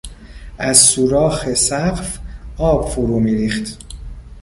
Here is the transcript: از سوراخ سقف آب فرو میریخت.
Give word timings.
از 0.57 0.77
سوراخ 0.77 1.53
سقف 1.53 2.19
آب 2.57 2.89
فرو 2.89 3.19
میریخت. 3.19 3.79